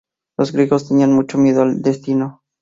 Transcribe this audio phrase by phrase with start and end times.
[0.35, 2.41] Los griegos tenían mucho miedo al destino.